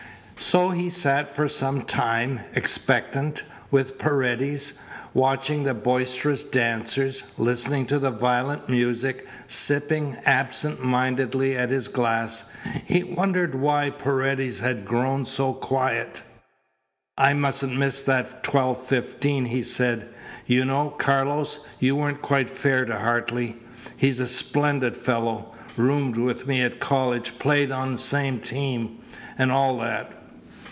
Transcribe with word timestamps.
So 0.43 0.69
he 0.71 0.89
sat 0.89 1.27
for 1.33 1.47
some 1.47 1.83
time, 1.83 2.39
expectant, 2.55 3.43
with 3.69 3.99
Paredes, 3.99 4.79
watching 5.13 5.63
the 5.63 5.75
boisterous 5.75 6.43
dancers, 6.43 7.23
listening 7.37 7.85
to 7.85 7.99
the 7.99 8.09
violent 8.09 8.67
music, 8.67 9.27
sipping 9.45 10.17
absent 10.25 10.83
mindedly 10.83 11.55
at 11.55 11.69
his 11.69 11.87
glass. 11.89 12.45
He 12.87 13.03
wondered 13.03 13.53
why 13.53 13.91
Paredes 13.91 14.61
had 14.61 14.83
grown 14.83 15.25
so 15.25 15.53
quiet. 15.53 16.23
"I 17.19 17.33
mustn't 17.33 17.77
miss 17.77 18.01
that 18.05 18.41
twelve 18.41 18.81
fifteen," 18.83 19.45
he 19.45 19.61
said, 19.61 20.09
"You 20.47 20.65
know, 20.65 20.89
Carlos, 20.89 21.59
you 21.79 21.95
weren't 21.95 22.23
quite 22.23 22.49
fair 22.49 22.83
to 22.85 22.97
Hartley. 22.97 23.57
He's 23.95 24.19
a 24.19 24.27
splendid 24.27 24.97
fellow. 24.97 25.53
Roomed 25.77 26.17
with 26.17 26.47
me 26.47 26.63
at 26.63 26.79
college, 26.79 27.37
played 27.37 27.71
on 27.71 27.95
same 27.99 28.39
team, 28.39 29.03
and 29.37 29.51
all 29.51 29.77
that. 29.77 30.13